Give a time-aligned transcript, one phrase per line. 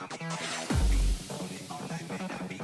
[0.00, 0.18] may
[2.18, 2.57] not be